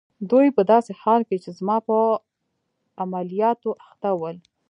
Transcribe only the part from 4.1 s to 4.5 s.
ول.